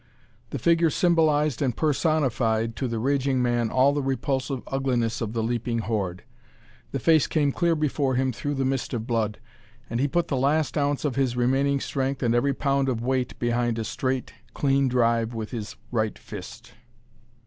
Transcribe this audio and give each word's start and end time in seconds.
The 0.49 0.57
figure 0.57 0.89
symbolized 0.89 1.61
and 1.61 1.77
personified 1.77 2.75
to 2.77 2.87
the 2.87 2.97
raging 2.97 3.39
man 3.39 3.69
all 3.69 3.93
the 3.93 4.01
repulsive 4.01 4.63
ugliness 4.65 5.21
of 5.21 5.33
the 5.33 5.43
leaping 5.43 5.77
horde. 5.77 6.23
The 6.91 6.97
face 6.97 7.27
came 7.27 7.51
clear 7.51 7.75
before 7.75 8.15
him 8.15 8.33
through 8.33 8.55
the 8.55 8.65
mist 8.65 8.95
of 8.95 9.05
blood, 9.05 9.39
and 9.91 9.99
he 9.99 10.07
put 10.07 10.27
the 10.27 10.37
last 10.37 10.75
ounce 10.75 11.05
of 11.05 11.17
his 11.17 11.37
remaining 11.37 11.79
strength 11.79 12.23
and 12.23 12.33
every 12.33 12.55
pound 12.55 12.89
of 12.89 13.03
weight 13.03 13.37
behind 13.37 13.77
a 13.77 13.83
straight, 13.83 14.33
clean 14.55 14.87
drive 14.87 15.35
with 15.35 15.51
his 15.51 15.75
right 15.91 16.17
fist. 16.17 16.73